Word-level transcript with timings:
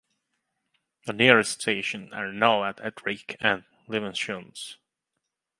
The 1.05 1.13
nearest 1.13 1.61
stations 1.61 2.11
are 2.11 2.31
now 2.33 2.63
at 2.63 2.81
Ardwick 2.81 3.37
and 3.39 3.65
Levenshulme. 3.87 4.77